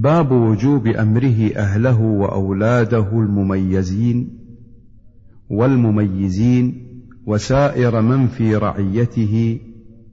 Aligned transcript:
باب 0.00 0.32
وجوب 0.32 0.86
أمره 0.86 1.50
أهله 1.56 2.00
وأولاده 2.00 3.08
المميزين 3.12 4.38
والمميزين 5.50 6.86
وسائر 7.26 8.00
من 8.00 8.26
في 8.26 8.56
رعيته 8.56 9.60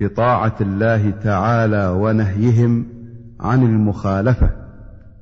بطاعة 0.00 0.56
الله 0.60 1.10
تعالى 1.10 1.88
ونهيهم 1.88 2.86
عن 3.40 3.62
المخالفة 3.62 4.50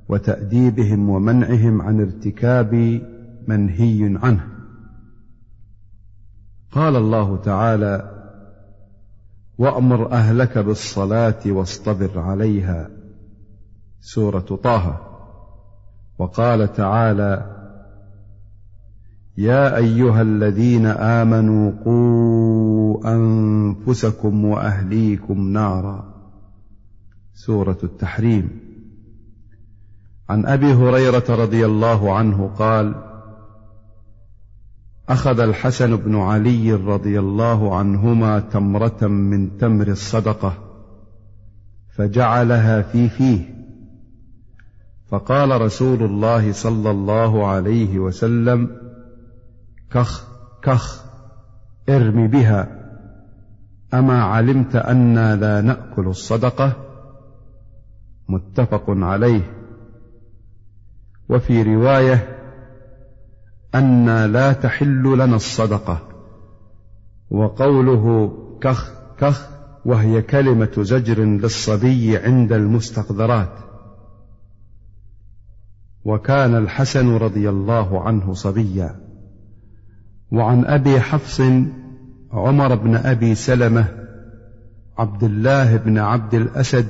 وتأديبهم 0.09 1.11
ومنعهم 1.11 1.83
عن 1.83 2.01
ارتكاب 2.01 3.01
منهي 3.49 4.19
عنه. 4.23 4.47
قال 6.73 6.97
الله 6.97 7.37
تعالى 7.37 8.11
وأمر 9.59 10.13
أهلك 10.13 10.59
بالصلاة 10.59 11.41
واصطبر 11.47 12.19
عليها 12.19 12.96
سورة 14.01 14.59
طه. 14.63 15.01
وقال 16.19 16.73
تعالى 16.73 17.57
يا 19.39 19.77
أيها 19.77 20.23
الذين 20.23 20.87
آمنوا 20.87 21.73
قوا 21.85 23.15
أنفسكم 23.15 24.45
وأهليكم 24.45 25.49
نارا. 25.49 26.15
سورة 27.35 27.79
التحريم. 27.85 28.61
عن 30.29 30.47
أبي 30.47 30.73
هريرة 30.73 31.25
رضي 31.29 31.67
الله 31.67 32.17
عنه 32.17 32.51
قال 32.59 32.95
أخذ 35.09 35.41
الحسن 35.41 35.97
بن 35.97 36.17
علي 36.17 36.73
رضي 36.73 37.19
الله 37.19 37.77
عنهما 37.77 38.41
تمرة 38.41 39.07
من 39.07 39.59
تمر 39.59 39.89
الصدقة 39.89 40.53
فجعلها 41.97 42.83
في 42.83 43.09
فيه. 43.09 43.66
فقال 45.09 45.61
رسول 45.61 46.03
الله 46.03 46.53
صلى 46.53 46.91
الله 46.91 47.47
عليه 47.47 47.99
وسلم 47.99 48.71
كخ 49.91 50.27
كخ 50.63 51.05
ارم 51.89 52.27
بها 52.27 52.87
أما 53.95 54.23
علمت 54.23 54.77
أنا 54.77 55.37
لا 55.37 55.61
نأكل 55.61 56.07
الصدقة؟ 56.07 56.73
متفق 58.29 58.85
عليه. 58.89 59.41
وفي 61.29 61.63
رواية 61.63 62.37
أنا 63.75 64.27
لا 64.27 64.53
تحل 64.53 65.03
لنا 65.03 65.37
الصدقة. 65.37 65.99
وقوله 67.31 68.33
كخ 68.61 68.93
كخ 69.19 69.49
وهي 69.85 70.23
كلمة 70.23 70.73
زجر 70.79 71.23
للصبي 71.23 72.17
عند 72.17 72.53
المستقذرات. 72.53 73.53
وكان 76.07 76.55
الحسن 76.55 77.17
رضي 77.17 77.49
الله 77.49 78.01
عنه 78.01 78.33
صبيا. 78.33 78.97
وعن 80.33 80.65
أبي 80.65 81.01
حفص 81.01 81.41
عمر 82.33 82.75
بن 82.75 82.97
أبي 82.97 83.35
سلمة 83.35 83.85
عبد 84.99 85.25
الله 85.25 85.77
بن 85.77 85.99
عبد 85.99 86.35
الأسد 86.35 86.87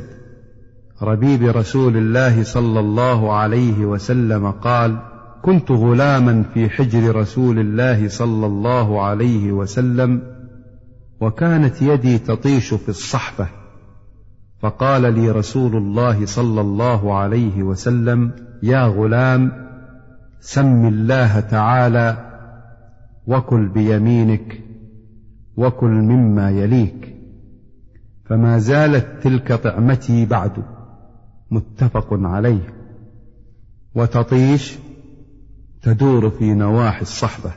ربيب 1.02 1.42
رسول 1.42 1.96
الله 1.96 2.42
صلى 2.42 2.80
الله 2.80 3.32
عليه 3.32 3.84
وسلم 3.84 4.50
قال 4.50 4.98
كنت 5.42 5.70
غلاما 5.70 6.42
في 6.54 6.68
حجر 6.68 7.16
رسول 7.16 7.58
الله 7.58 8.08
صلى 8.08 8.46
الله 8.46 9.02
عليه 9.02 9.52
وسلم 9.52 10.22
وكانت 11.20 11.82
يدي 11.82 12.18
تطيش 12.18 12.74
في 12.74 12.88
الصحفة. 12.88 13.48
فقال 14.60 15.14
لي 15.14 15.30
رسول 15.30 15.76
الله 15.76 16.26
صلى 16.26 16.60
الله 16.60 17.14
عليه 17.18 17.62
وسلم 17.62 18.32
يا 18.62 18.86
غلام 18.86 19.52
سم 20.40 20.86
الله 20.86 21.40
تعالى 21.40 22.26
وكل 23.26 23.68
بيمينك 23.68 24.60
وكل 25.56 25.90
مما 25.90 26.50
يليك. 26.50 27.16
فما 28.24 28.58
زالت 28.58 29.22
تلك 29.22 29.52
طعمتي 29.52 30.26
بعد 30.26 30.52
متفق 31.50 32.08
عليه. 32.10 32.74
وتطيش 33.94 34.78
تدور 35.82 36.30
في 36.30 36.54
نواحي 36.54 37.02
الصحبة. 37.02 37.52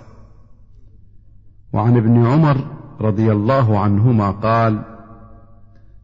وعن 1.74 1.98
ابن 1.98 2.26
عمر 2.26 2.58
رضي 3.02 3.32
الله 3.32 3.80
عنهما 3.80 4.32
قال 4.32 4.99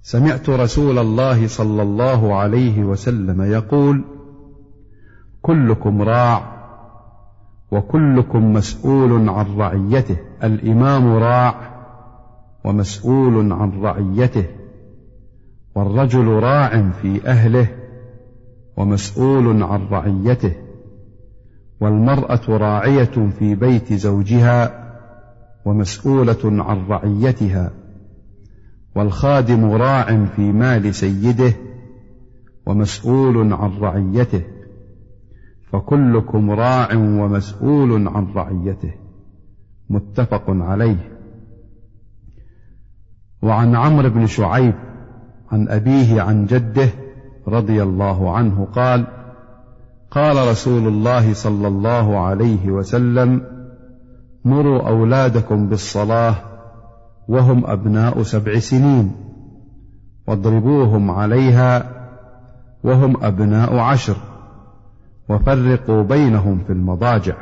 سمعت 0.08 0.50
رسول 0.50 0.98
الله 0.98 1.48
صلى 1.48 1.82
الله 1.82 2.36
عليه 2.36 2.84
وسلم 2.84 3.42
يقول 3.42 4.04
كلكم 5.42 6.02
راع 6.02 6.42
وكلكم 7.72 8.54
مسؤول 8.54 9.30
عن 9.30 9.58
رعيته. 9.58 10.18
الإمام 10.44 11.14
راع 11.14 11.56
ومسؤول 12.66 13.52
عن 13.52 13.82
رعيته. 13.82 14.46
والرجل 15.76 16.28
راع 16.28 16.92
في 17.02 17.28
أهله 17.28 17.68
ومسؤول 18.78 19.64
عن 19.64 19.88
رعيته. 19.92 20.54
والمرأة 21.82 22.42
راعية 22.50 23.30
في 23.40 23.56
بيت 23.56 23.94
زوجها 23.94 24.86
ومسؤولة 25.66 26.64
عن 26.64 26.88
رعيتها. 26.90 27.85
والخادم 28.96 29.72
راع 29.72 30.26
في 30.26 30.52
مال 30.52 30.96
سيده 30.96 31.54
ومسؤول 32.66 33.54
عن 33.54 33.78
رعيته 33.80 34.42
فكلكم 35.72 36.52
راع 36.52 36.96
ومسؤول 36.96 38.08
عن 38.08 38.28
رعيته 38.36 38.94
متفق 39.90 40.44
عليه. 40.48 41.12
وعن 43.42 43.76
عمرو 43.76 44.10
بن 44.10 44.26
شعيب 44.26 44.74
عن 45.52 45.68
أبيه 45.70 46.22
عن 46.22 46.46
جده 46.46 46.90
رضي 47.48 47.84
الله 47.84 48.32
عنه 48.32 48.66
قال 48.66 49.08
قال 50.12 50.48
رسول 50.48 50.88
الله 50.88 51.34
صلى 51.34 51.68
الله 51.68 52.18
عليه 52.18 52.72
وسلم 52.72 53.42
مروا 54.46 54.90
أولادكم 54.90 55.70
بالصلاة 55.70 56.36
وهم 57.28 57.66
أبناء 57.66 58.24
سبع 58.24 58.60
سنين 58.60 59.12
واضربوهم 60.28 61.12
عليها 61.12 61.92
وهم 62.84 63.24
أبناء 63.24 63.78
عشر 63.78 64.18
وفرقوا 65.30 66.04
بينهم 66.04 66.64
في 66.64 66.74
المضاجع. 66.74 67.36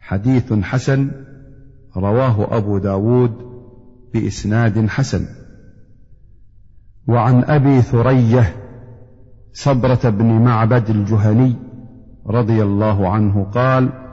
حديث 0.00 0.52
حسن 0.52 1.10
رواه 1.96 2.56
أبو 2.56 2.78
داود 2.78 3.32
بإسناد 4.14 4.86
حسن. 4.86 5.26
وعن 7.08 7.44
أبي 7.44 7.82
ثرية 7.82 8.56
صبرة 9.52 10.10
بن 10.10 10.26
معبد 10.26 10.90
الجهني 10.90 11.56
رضي 12.26 12.62
الله 12.62 13.08
عنه 13.08 13.44
قال 13.44 14.07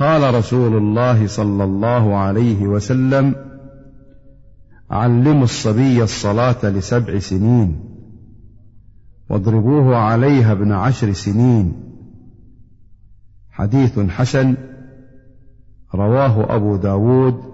قال 0.00 0.34
رسول 0.34 0.76
الله 0.76 1.26
صلى 1.26 1.64
الله 1.64 2.16
عليه 2.16 2.66
وسلم 2.66 3.34
علموا 4.90 5.44
الصبي 5.44 6.02
الصلاة 6.02 6.64
لسبع 6.64 7.18
سنين 7.18 7.84
واضربوه 9.30 9.96
عليها 9.96 10.52
ابن 10.52 10.72
عشر 10.72 11.12
سنين. 11.12 11.72
حديث 13.50 13.98
حسن 13.98 14.56
رواه 15.94 16.56
أبو 16.56 16.76
داود 16.76 17.44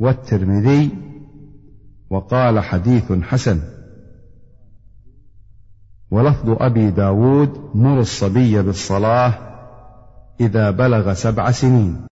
والترمذي 0.00 0.90
وقال 2.10 2.60
حديث 2.60 3.12
حسن. 3.12 3.60
ولفظ 6.10 6.56
أبي 6.60 6.90
داود 6.90 7.70
مر 7.74 8.00
الصبي 8.00 8.62
بالصلاة 8.62 9.47
إذا 10.40 10.70
بلغ 10.70 11.12
سبع 11.14 11.50
سنين. 11.50 12.00